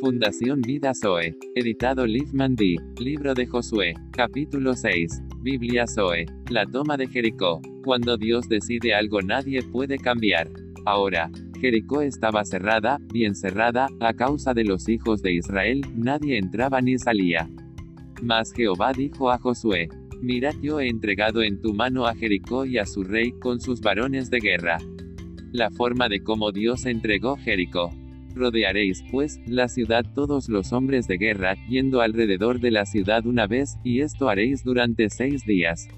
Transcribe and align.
Fundación 0.00 0.60
Vida 0.60 0.92
Zoe. 0.94 1.34
Editado 1.56 2.06
Liefman 2.06 2.54
D. 2.54 2.76
Libro 3.00 3.34
de 3.34 3.46
Josué. 3.46 3.94
Capítulo 4.12 4.76
6. 4.76 5.22
Biblia 5.42 5.88
Zoe. 5.88 6.24
La 6.50 6.66
toma 6.66 6.96
de 6.96 7.08
Jericó. 7.08 7.60
Cuando 7.82 8.16
Dios 8.16 8.48
decide 8.48 8.94
algo 8.94 9.20
nadie 9.22 9.60
puede 9.60 9.98
cambiar. 9.98 10.48
Ahora, 10.86 11.32
Jericó 11.60 12.00
estaba 12.02 12.44
cerrada, 12.44 12.98
bien 13.12 13.34
cerrada, 13.34 13.88
a 13.98 14.14
causa 14.14 14.54
de 14.54 14.62
los 14.62 14.88
hijos 14.88 15.20
de 15.20 15.32
Israel, 15.32 15.80
nadie 15.96 16.38
entraba 16.38 16.80
ni 16.80 16.96
salía. 16.96 17.50
Mas 18.22 18.52
Jehová 18.52 18.92
dijo 18.92 19.32
a 19.32 19.38
Josué, 19.38 19.88
Mirad 20.20 20.54
yo 20.62 20.78
he 20.78 20.88
entregado 20.88 21.42
en 21.42 21.60
tu 21.60 21.74
mano 21.74 22.06
a 22.06 22.14
Jericó 22.14 22.64
y 22.64 22.78
a 22.78 22.86
su 22.86 23.02
rey 23.02 23.32
con 23.32 23.60
sus 23.60 23.80
varones 23.80 24.30
de 24.30 24.38
guerra. 24.38 24.78
La 25.50 25.70
forma 25.72 26.08
de 26.08 26.22
cómo 26.22 26.52
Dios 26.52 26.86
entregó 26.86 27.36
Jericó. 27.36 27.90
Rodearéis, 28.38 29.04
pues, 29.10 29.40
la 29.46 29.68
ciudad 29.68 30.04
todos 30.14 30.48
los 30.48 30.72
hombres 30.72 31.06
de 31.06 31.18
guerra, 31.18 31.56
yendo 31.68 32.00
alrededor 32.00 32.60
de 32.60 32.70
la 32.70 32.86
ciudad 32.86 33.26
una 33.26 33.46
vez, 33.46 33.76
y 33.84 34.00
esto 34.00 34.28
haréis 34.28 34.64
durante 34.64 35.10
seis 35.10 35.44
días. 35.44 35.88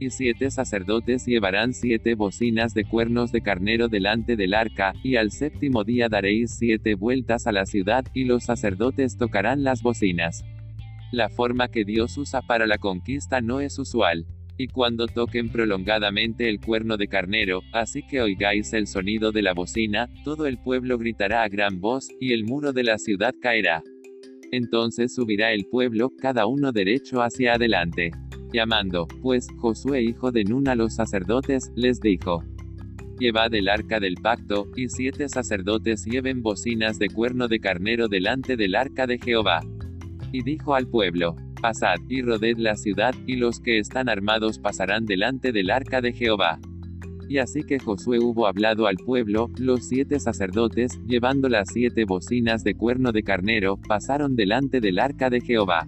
Y 0.00 0.10
siete 0.10 0.50
sacerdotes 0.50 1.24
llevarán 1.26 1.72
siete 1.72 2.14
bocinas 2.14 2.74
de 2.74 2.84
cuernos 2.84 3.32
de 3.32 3.40
carnero 3.40 3.88
delante 3.88 4.36
del 4.36 4.54
arca, 4.54 4.92
y 5.02 5.16
al 5.16 5.30
séptimo 5.30 5.84
día 5.84 6.08
daréis 6.08 6.56
siete 6.58 6.94
vueltas 6.94 7.46
a 7.46 7.52
la 7.52 7.64
ciudad, 7.64 8.04
y 8.12 8.24
los 8.24 8.44
sacerdotes 8.44 9.16
tocarán 9.16 9.64
las 9.64 9.82
bocinas. 9.82 10.44
La 11.12 11.28
forma 11.28 11.68
que 11.68 11.84
Dios 11.84 12.18
usa 12.18 12.42
para 12.42 12.66
la 12.66 12.78
conquista 12.78 13.40
no 13.40 13.60
es 13.60 13.78
usual 13.78 14.26
y 14.58 14.66
cuando 14.66 15.06
toquen 15.06 15.50
prolongadamente 15.50 16.48
el 16.48 16.60
cuerno 16.60 16.96
de 16.96 17.06
carnero, 17.06 17.62
así 17.72 18.02
que 18.02 18.20
oigáis 18.20 18.72
el 18.72 18.88
sonido 18.88 19.30
de 19.30 19.42
la 19.42 19.54
bocina, 19.54 20.10
todo 20.24 20.46
el 20.46 20.58
pueblo 20.58 20.98
gritará 20.98 21.44
a 21.44 21.48
gran 21.48 21.80
voz, 21.80 22.08
y 22.20 22.32
el 22.32 22.44
muro 22.44 22.72
de 22.72 22.82
la 22.82 22.98
ciudad 22.98 23.32
caerá. 23.40 23.84
Entonces 24.50 25.14
subirá 25.14 25.52
el 25.52 25.66
pueblo, 25.66 26.10
cada 26.20 26.46
uno 26.46 26.72
derecho 26.72 27.22
hacia 27.22 27.54
adelante. 27.54 28.10
Llamando, 28.52 29.06
pues, 29.22 29.46
Josué 29.58 30.02
hijo 30.02 30.32
de 30.32 30.42
Nun 30.42 30.68
a 30.68 30.74
los 30.74 30.94
sacerdotes, 30.94 31.70
les 31.76 32.00
dijo, 32.00 32.42
Llevad 33.20 33.54
el 33.54 33.68
arca 33.68 34.00
del 34.00 34.14
pacto, 34.14 34.68
y 34.74 34.88
siete 34.88 35.28
sacerdotes 35.28 36.04
lleven 36.04 36.42
bocinas 36.42 36.98
de 36.98 37.10
cuerno 37.10 37.46
de 37.46 37.60
carnero 37.60 38.08
delante 38.08 38.56
del 38.56 38.74
arca 38.74 39.06
de 39.06 39.18
Jehová. 39.18 39.60
Y 40.32 40.42
dijo 40.42 40.74
al 40.74 40.88
pueblo, 40.88 41.36
Pasad, 41.60 41.96
y 42.08 42.22
roded 42.22 42.56
la 42.58 42.76
ciudad, 42.76 43.14
y 43.26 43.36
los 43.36 43.60
que 43.60 43.78
están 43.78 44.08
armados 44.08 44.58
pasarán 44.58 45.06
delante 45.06 45.52
del 45.52 45.70
arca 45.70 46.00
de 46.00 46.12
Jehová. 46.12 46.60
Y 47.28 47.38
así 47.38 47.62
que 47.62 47.78
Josué 47.78 48.18
hubo 48.20 48.46
hablado 48.46 48.86
al 48.86 48.96
pueblo, 48.96 49.50
los 49.58 49.86
siete 49.88 50.18
sacerdotes, 50.18 50.98
llevando 51.06 51.48
las 51.48 51.68
siete 51.72 52.04
bocinas 52.04 52.64
de 52.64 52.74
cuerno 52.74 53.12
de 53.12 53.22
carnero, 53.22 53.76
pasaron 53.76 54.34
delante 54.34 54.80
del 54.80 54.98
arca 54.98 55.28
de 55.28 55.40
Jehová. 55.40 55.86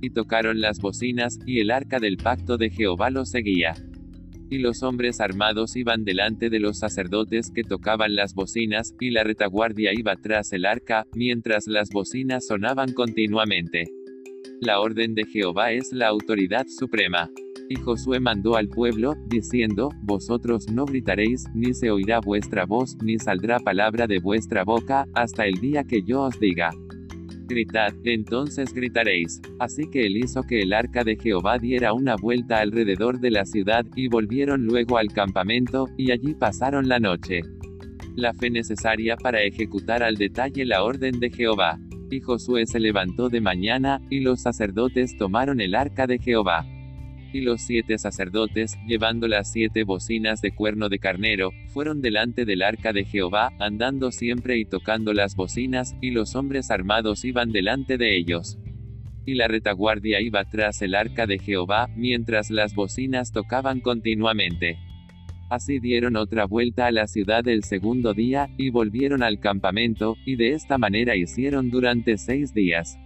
Y 0.00 0.10
tocaron 0.10 0.60
las 0.60 0.80
bocinas, 0.80 1.38
y 1.46 1.60
el 1.60 1.70
arca 1.70 2.00
del 2.00 2.16
pacto 2.16 2.56
de 2.56 2.70
Jehová 2.70 3.10
los 3.10 3.30
seguía. 3.30 3.74
Y 4.50 4.58
los 4.58 4.82
hombres 4.82 5.20
armados 5.20 5.76
iban 5.76 6.04
delante 6.04 6.50
de 6.50 6.60
los 6.60 6.78
sacerdotes 6.78 7.50
que 7.50 7.62
tocaban 7.62 8.16
las 8.16 8.34
bocinas, 8.34 8.94
y 9.00 9.10
la 9.10 9.22
retaguardia 9.22 9.92
iba 9.94 10.16
tras 10.16 10.52
el 10.52 10.66
arca, 10.66 11.06
mientras 11.14 11.66
las 11.66 11.90
bocinas 11.90 12.46
sonaban 12.46 12.92
continuamente. 12.92 13.84
La 14.64 14.80
orden 14.80 15.14
de 15.14 15.26
Jehová 15.26 15.72
es 15.72 15.92
la 15.92 16.08
autoridad 16.08 16.64
suprema. 16.66 17.28
Y 17.68 17.74
Josué 17.74 18.18
mandó 18.18 18.56
al 18.56 18.68
pueblo, 18.68 19.12
diciendo, 19.26 19.90
Vosotros 20.00 20.70
no 20.72 20.86
gritaréis, 20.86 21.44
ni 21.54 21.74
se 21.74 21.90
oirá 21.90 22.18
vuestra 22.20 22.64
voz, 22.64 22.96
ni 23.02 23.18
saldrá 23.18 23.58
palabra 23.58 24.06
de 24.06 24.20
vuestra 24.20 24.64
boca, 24.64 25.04
hasta 25.12 25.44
el 25.44 25.60
día 25.60 25.84
que 25.84 26.02
yo 26.02 26.22
os 26.22 26.40
diga. 26.40 26.70
Gritad, 27.46 27.92
entonces 28.04 28.72
gritaréis. 28.72 29.42
Así 29.58 29.82
que 29.90 30.06
él 30.06 30.16
hizo 30.16 30.42
que 30.44 30.60
el 30.60 30.72
arca 30.72 31.04
de 31.04 31.16
Jehová 31.16 31.58
diera 31.58 31.92
una 31.92 32.16
vuelta 32.16 32.60
alrededor 32.60 33.20
de 33.20 33.32
la 33.32 33.44
ciudad, 33.44 33.84
y 33.94 34.08
volvieron 34.08 34.64
luego 34.64 34.96
al 34.96 35.08
campamento, 35.08 35.88
y 35.98 36.10
allí 36.10 36.32
pasaron 36.32 36.88
la 36.88 36.98
noche. 37.00 37.42
La 38.16 38.32
fe 38.32 38.48
necesaria 38.48 39.18
para 39.18 39.42
ejecutar 39.42 40.02
al 40.02 40.14
detalle 40.14 40.64
la 40.64 40.84
orden 40.84 41.20
de 41.20 41.28
Jehová. 41.28 41.78
Y 42.14 42.20
Josué 42.20 42.64
se 42.66 42.78
levantó 42.78 43.28
de 43.28 43.40
mañana, 43.40 44.00
y 44.08 44.20
los 44.20 44.42
sacerdotes 44.42 45.18
tomaron 45.18 45.60
el 45.60 45.74
arca 45.74 46.06
de 46.06 46.20
Jehová. 46.20 46.64
Y 47.32 47.40
los 47.40 47.62
siete 47.62 47.98
sacerdotes, 47.98 48.78
llevando 48.86 49.26
las 49.26 49.50
siete 49.50 49.82
bocinas 49.82 50.40
de 50.40 50.54
cuerno 50.54 50.88
de 50.88 51.00
carnero, 51.00 51.50
fueron 51.72 52.02
delante 52.02 52.44
del 52.44 52.62
arca 52.62 52.92
de 52.92 53.04
Jehová, 53.04 53.50
andando 53.58 54.12
siempre 54.12 54.58
y 54.58 54.64
tocando 54.64 55.12
las 55.12 55.34
bocinas, 55.34 55.96
y 56.00 56.12
los 56.12 56.36
hombres 56.36 56.70
armados 56.70 57.24
iban 57.24 57.50
delante 57.50 57.98
de 57.98 58.16
ellos. 58.16 58.58
Y 59.26 59.34
la 59.34 59.48
retaguardia 59.48 60.20
iba 60.20 60.44
tras 60.44 60.82
el 60.82 60.94
arca 60.94 61.26
de 61.26 61.40
Jehová, 61.40 61.88
mientras 61.96 62.48
las 62.48 62.76
bocinas 62.76 63.32
tocaban 63.32 63.80
continuamente. 63.80 64.78
Así 65.50 65.78
dieron 65.78 66.16
otra 66.16 66.46
vuelta 66.46 66.86
a 66.86 66.92
la 66.92 67.06
ciudad 67.06 67.46
el 67.48 67.64
segundo 67.64 68.14
día, 68.14 68.48
y 68.56 68.70
volvieron 68.70 69.22
al 69.22 69.40
campamento, 69.40 70.16
y 70.24 70.36
de 70.36 70.52
esta 70.52 70.78
manera 70.78 71.16
hicieron 71.16 71.70
durante 71.70 72.16
seis 72.16 72.54
días. 72.54 72.98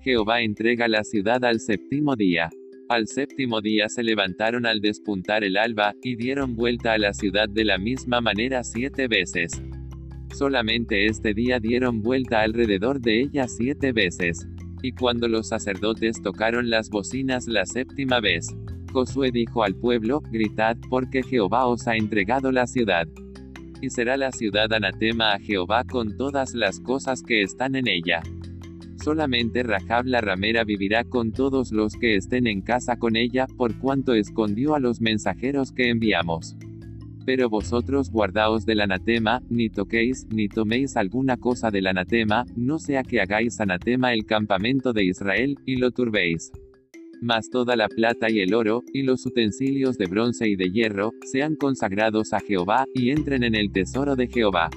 Jehová 0.00 0.40
entrega 0.42 0.88
la 0.88 1.04
ciudad 1.04 1.44
al 1.44 1.60
séptimo 1.60 2.16
día. 2.16 2.48
Al 2.88 3.08
séptimo 3.08 3.60
día 3.60 3.88
se 3.88 4.04
levantaron 4.04 4.64
al 4.64 4.80
despuntar 4.80 5.44
el 5.44 5.56
alba, 5.56 5.94
y 6.02 6.16
dieron 6.16 6.56
vuelta 6.56 6.92
a 6.92 6.98
la 6.98 7.12
ciudad 7.12 7.48
de 7.48 7.64
la 7.64 7.78
misma 7.78 8.20
manera 8.20 8.62
siete 8.64 9.08
veces. 9.08 9.62
Solamente 10.32 11.06
este 11.06 11.34
día 11.34 11.60
dieron 11.60 12.02
vuelta 12.02 12.42
alrededor 12.42 13.00
de 13.00 13.22
ella 13.22 13.48
siete 13.48 13.92
veces. 13.92 14.46
Y 14.82 14.92
cuando 14.92 15.28
los 15.28 15.48
sacerdotes 15.48 16.20
tocaron 16.22 16.70
las 16.70 16.90
bocinas 16.90 17.46
la 17.48 17.64
séptima 17.64 18.20
vez, 18.20 18.54
Josué 18.92 19.30
dijo 19.30 19.62
al 19.62 19.74
pueblo, 19.74 20.20
gritad, 20.30 20.76
porque 20.88 21.22
Jehová 21.22 21.66
os 21.66 21.86
ha 21.86 21.96
entregado 21.96 22.52
la 22.52 22.66
ciudad. 22.66 23.06
Y 23.80 23.90
será 23.90 24.16
la 24.16 24.32
ciudad 24.32 24.72
anatema 24.72 25.32
a 25.32 25.38
Jehová 25.38 25.84
con 25.84 26.16
todas 26.16 26.54
las 26.54 26.80
cosas 26.80 27.22
que 27.22 27.42
están 27.42 27.76
en 27.76 27.88
ella. 27.88 28.22
Solamente 29.02 29.62
Rahab 29.62 30.06
la 30.06 30.20
ramera 30.20 30.64
vivirá 30.64 31.04
con 31.04 31.32
todos 31.32 31.70
los 31.72 31.94
que 31.94 32.16
estén 32.16 32.46
en 32.46 32.62
casa 32.62 32.96
con 32.96 33.16
ella, 33.16 33.46
por 33.56 33.78
cuanto 33.78 34.14
escondió 34.14 34.74
a 34.74 34.80
los 34.80 35.00
mensajeros 35.00 35.72
que 35.72 35.90
enviamos. 35.90 36.56
Pero 37.26 37.50
vosotros 37.50 38.10
guardaos 38.10 38.64
del 38.64 38.80
anatema, 38.80 39.42
ni 39.50 39.68
toquéis, 39.68 40.26
ni 40.30 40.48
toméis 40.48 40.96
alguna 40.96 41.36
cosa 41.36 41.70
del 41.70 41.88
anatema, 41.88 42.46
no 42.56 42.78
sea 42.78 43.02
que 43.02 43.20
hagáis 43.20 43.60
anatema 43.60 44.14
el 44.14 44.24
campamento 44.24 44.92
de 44.92 45.04
Israel, 45.04 45.56
y 45.66 45.76
lo 45.76 45.90
turbéis 45.90 46.52
mas 47.20 47.50
toda 47.50 47.76
la 47.76 47.88
plata 47.88 48.30
y 48.30 48.40
el 48.40 48.54
oro, 48.54 48.82
y 48.92 49.02
los 49.02 49.24
utensilios 49.26 49.98
de 49.98 50.06
bronce 50.06 50.48
y 50.48 50.56
de 50.56 50.70
hierro, 50.70 51.12
sean 51.30 51.56
consagrados 51.56 52.32
a 52.32 52.40
Jehová, 52.40 52.86
y 52.94 53.10
entren 53.10 53.42
en 53.42 53.54
el 53.54 53.72
tesoro 53.72 54.16
de 54.16 54.28
Jehová. 54.28 54.70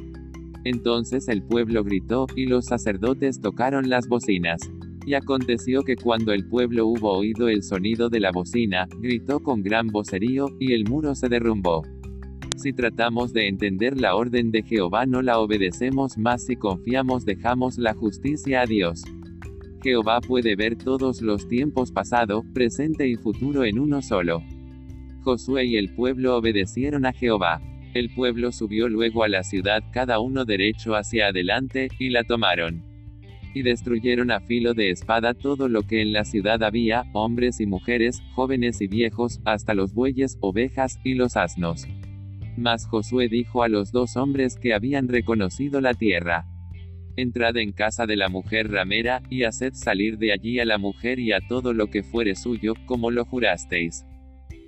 Entonces 0.63 1.27
el 1.27 1.43
pueblo 1.43 1.83
gritó, 1.83 2.27
y 2.35 2.45
los 2.45 2.65
sacerdotes 2.65 3.39
tocaron 3.41 3.89
las 3.89 4.07
bocinas. 4.07 4.61
Y 5.05 5.13
aconteció 5.13 5.83
que 5.83 5.95
cuando 5.95 6.33
el 6.33 6.47
pueblo 6.47 6.87
hubo 6.87 7.17
oído 7.17 7.47
el 7.47 7.63
sonido 7.63 8.09
de 8.09 8.19
la 8.19 8.31
bocina, 8.31 8.87
gritó 8.99 9.39
con 9.39 9.63
gran 9.63 9.87
vocerío, 9.87 10.47
y 10.59 10.73
el 10.73 10.83
muro 10.83 11.15
se 11.15 11.29
derrumbó. 11.29 11.83
Si 12.57 12.73
tratamos 12.73 13.31
de 13.31 13.47
entender 13.47 13.99
la 13.99 14.15
orden 14.15 14.51
de 14.51 14.63
Jehová 14.63 15.05
no 15.05 15.21
la 15.21 15.39
obedecemos 15.39 16.17
más 16.17 16.45
si 16.45 16.57
confiamos 16.57 17.23
dejamos 17.23 17.77
la 17.77 17.93
justicia 17.93 18.61
a 18.61 18.65
Dios. 18.65 19.05
Jehová 19.81 20.19
puede 20.19 20.55
ver 20.55 20.75
todos 20.75 21.21
los 21.21 21.47
tiempos 21.47 21.91
pasado, 21.91 22.43
presente 22.53 23.07
y 23.07 23.15
futuro 23.15 23.63
en 23.63 23.79
uno 23.79 24.01
solo. 24.01 24.43
Josué 25.23 25.65
y 25.65 25.77
el 25.77 25.93
pueblo 25.93 26.35
obedecieron 26.35 27.05
a 27.05 27.13
Jehová. 27.13 27.61
El 27.93 28.09
pueblo 28.13 28.51
subió 28.51 28.89
luego 28.89 29.23
a 29.23 29.29
la 29.29 29.43
ciudad 29.43 29.83
cada 29.91 30.19
uno 30.19 30.45
derecho 30.45 30.95
hacia 30.95 31.27
adelante, 31.27 31.89
y 31.97 32.09
la 32.09 32.23
tomaron. 32.23 32.83
Y 33.53 33.63
destruyeron 33.63 34.31
a 34.31 34.41
filo 34.41 34.73
de 34.73 34.91
espada 34.91 35.33
todo 35.33 35.69
lo 35.69 35.83
que 35.83 36.01
en 36.01 36.13
la 36.13 36.25
ciudad 36.25 36.61
había, 36.61 37.05
hombres 37.13 37.59
y 37.59 37.65
mujeres, 37.65 38.21
jóvenes 38.35 38.81
y 38.81 38.87
viejos, 38.87 39.39
hasta 39.45 39.73
los 39.73 39.93
bueyes, 39.93 40.37
ovejas, 40.41 40.99
y 41.03 41.15
los 41.15 41.35
asnos. 41.35 41.87
Mas 42.57 42.85
Josué 42.85 43.29
dijo 43.29 43.63
a 43.63 43.69
los 43.69 43.91
dos 43.91 44.17
hombres 44.17 44.57
que 44.57 44.73
habían 44.73 45.07
reconocido 45.07 45.81
la 45.81 45.93
tierra, 45.93 46.45
Entrad 47.19 47.57
en 47.57 47.73
casa 47.73 48.05
de 48.05 48.15
la 48.15 48.29
mujer 48.29 48.71
ramera, 48.71 49.21
y 49.29 49.43
haced 49.43 49.73
salir 49.73 50.17
de 50.17 50.31
allí 50.31 50.57
a 50.61 50.63
la 50.63 50.77
mujer 50.77 51.19
y 51.19 51.33
a 51.33 51.41
todo 51.49 51.73
lo 51.73 51.87
que 51.87 52.01
fuere 52.01 52.33
suyo, 52.33 52.75
como 52.85 53.11
lo 53.11 53.25
jurasteis. 53.25 54.05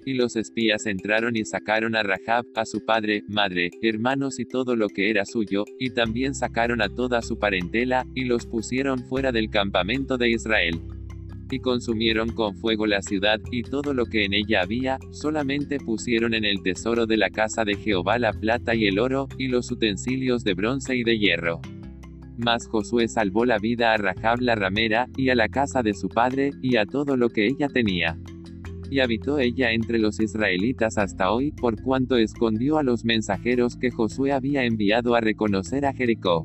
Y 0.05 0.15
los 0.15 0.35
espías 0.35 0.85
entraron 0.85 1.37
y 1.37 1.45
sacaron 1.45 1.95
a 1.95 2.03
Rahab, 2.03 2.43
a 2.55 2.65
su 2.65 2.83
padre, 2.83 3.23
madre, 3.29 3.69
hermanos 3.81 4.37
y 4.37 4.45
todo 4.45 4.75
lo 4.75 4.89
que 4.89 5.09
era 5.09 5.23
suyo, 5.23 5.63
y 5.79 5.91
también 5.91 6.35
sacaron 6.35 6.81
a 6.81 6.89
toda 6.89 7.21
su 7.21 7.39
parentela, 7.39 8.05
y 8.15 8.25
los 8.25 8.45
pusieron 8.45 8.99
fuera 9.07 9.31
del 9.31 9.49
campamento 9.49 10.17
de 10.17 10.31
Israel. 10.31 10.81
Y 11.49 11.59
consumieron 11.59 12.33
con 12.33 12.57
fuego 12.57 12.85
la 12.85 13.01
ciudad, 13.01 13.39
y 13.49 13.61
todo 13.63 13.93
lo 13.93 14.07
que 14.07 14.25
en 14.25 14.33
ella 14.33 14.63
había, 14.63 14.99
solamente 15.11 15.77
pusieron 15.77 16.33
en 16.33 16.43
el 16.43 16.61
tesoro 16.63 17.05
de 17.05 17.15
la 17.15 17.29
casa 17.29 17.63
de 17.63 17.75
Jehová 17.75 18.19
la 18.19 18.33
plata 18.33 18.75
y 18.75 18.87
el 18.87 18.99
oro, 18.99 19.29
y 19.37 19.47
los 19.47 19.71
utensilios 19.71 20.43
de 20.43 20.53
bronce 20.53 20.97
y 20.97 21.03
de 21.05 21.17
hierro. 21.17 21.61
Mas 22.37 22.67
Josué 22.67 23.07
salvó 23.07 23.45
la 23.45 23.57
vida 23.59 23.93
a 23.93 23.97
Rahab 23.97 24.39
la 24.41 24.55
ramera, 24.55 25.07
y 25.17 25.29
a 25.29 25.35
la 25.35 25.49
casa 25.49 25.83
de 25.83 25.93
su 25.93 26.09
padre, 26.09 26.51
y 26.61 26.77
a 26.77 26.85
todo 26.85 27.17
lo 27.17 27.29
que 27.29 27.47
ella 27.47 27.67
tenía. 27.67 28.17
Y 28.89 28.99
habitó 28.99 29.39
ella 29.39 29.71
entre 29.71 29.99
los 29.99 30.19
israelitas 30.19 30.97
hasta 30.97 31.31
hoy, 31.31 31.51
por 31.51 31.81
cuanto 31.81 32.17
escondió 32.17 32.77
a 32.77 32.83
los 32.83 33.05
mensajeros 33.05 33.77
que 33.77 33.91
Josué 33.91 34.31
había 34.31 34.63
enviado 34.63 35.15
a 35.15 35.21
reconocer 35.21 35.85
a 35.85 35.93
Jericó. 35.93 36.43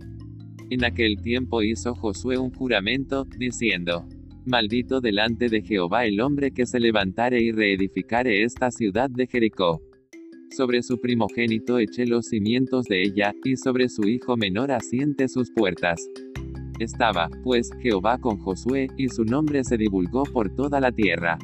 En 0.71 0.85
aquel 0.85 1.21
tiempo 1.23 1.63
hizo 1.63 1.95
Josué 1.95 2.39
un 2.39 2.53
juramento, 2.53 3.25
diciendo, 3.39 4.07
Maldito 4.47 5.01
delante 5.01 5.49
de 5.49 5.63
Jehová 5.63 6.05
el 6.05 6.21
hombre 6.21 6.53
que 6.53 6.67
se 6.67 6.79
levantare 6.79 7.41
y 7.41 7.51
reedificare 7.51 8.45
esta 8.45 8.71
ciudad 8.71 9.11
de 9.11 9.27
Jericó. 9.27 9.81
Sobre 10.51 10.83
su 10.83 10.99
primogénito 10.99 11.79
eché 11.79 12.07
los 12.07 12.27
cimientos 12.27 12.85
de 12.87 13.03
ella, 13.03 13.35
y 13.45 13.57
sobre 13.57 13.89
su 13.89 14.09
hijo 14.09 14.37
menor 14.37 14.71
asiente 14.73 15.29
sus 15.29 15.51
puertas. 15.51 16.01
Estaba, 16.79 17.29
pues, 17.43 17.71
Jehová 17.81 18.19
con 18.19 18.39
Josué, 18.39 18.89
y 18.97 19.09
su 19.09 19.25
nombre 19.25 19.65
se 19.65 19.77
divulgó 19.77 20.25
por 20.25 20.55
toda 20.55 20.81
la 20.81 20.93
tierra. 20.93 21.39